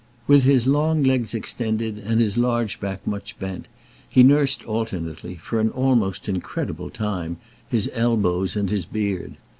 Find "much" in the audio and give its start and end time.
3.05-3.37